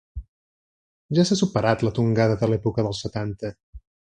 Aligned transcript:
Ja 1.17 1.25
s’ha 1.31 1.37
superat 1.41 1.85
la 1.87 1.93
tongada 1.99 2.39
de 2.41 2.53
l’època 2.53 2.87
dels 2.89 3.05
setanta. 3.07 3.55